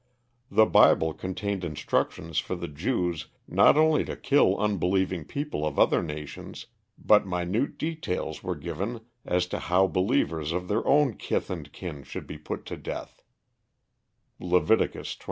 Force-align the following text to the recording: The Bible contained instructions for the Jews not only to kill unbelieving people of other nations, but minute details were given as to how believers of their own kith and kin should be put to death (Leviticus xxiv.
The 0.49 0.65
Bible 0.65 1.13
contained 1.13 1.63
instructions 1.63 2.39
for 2.39 2.55
the 2.55 2.67
Jews 2.67 3.27
not 3.47 3.77
only 3.77 4.03
to 4.05 4.15
kill 4.15 4.57
unbelieving 4.57 5.23
people 5.25 5.63
of 5.63 5.77
other 5.77 6.01
nations, 6.01 6.65
but 6.97 7.27
minute 7.27 7.77
details 7.77 8.41
were 8.41 8.55
given 8.55 9.01
as 9.25 9.45
to 9.49 9.59
how 9.59 9.85
believers 9.85 10.53
of 10.53 10.69
their 10.69 10.87
own 10.87 11.17
kith 11.17 11.51
and 11.51 11.71
kin 11.71 12.01
should 12.01 12.25
be 12.25 12.39
put 12.39 12.65
to 12.65 12.77
death 12.77 13.21
(Leviticus 14.39 15.17
xxiv. 15.17 15.19